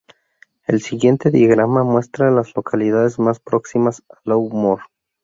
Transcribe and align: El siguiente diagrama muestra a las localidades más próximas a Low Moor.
El 0.65 0.81
siguiente 0.81 1.29
diagrama 1.29 1.83
muestra 1.83 2.27
a 2.27 2.31
las 2.31 2.55
localidades 2.55 3.19
más 3.19 3.39
próximas 3.39 4.01
a 4.09 4.17
Low 4.23 4.49
Moor. 4.49 4.79